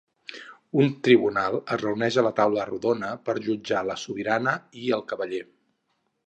[0.83, 5.45] Un tribunal es reuneix a la Taula Rodona per jutjar la sobirana i el cavaller.